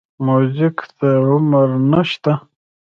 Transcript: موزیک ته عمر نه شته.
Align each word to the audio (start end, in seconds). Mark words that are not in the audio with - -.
موزیک 0.25 0.77
ته 0.97 1.09
عمر 1.29 1.69
نه 1.91 2.01
شته. 2.09 2.33